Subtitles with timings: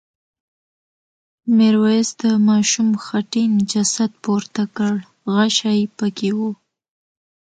[1.55, 4.93] میرويس د ماشوم خټین جسد پورته کړ
[5.33, 6.39] غشی پکې و.